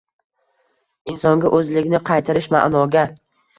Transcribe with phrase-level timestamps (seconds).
[1.13, 3.07] insonga o‘zligini qaytarish ma’noga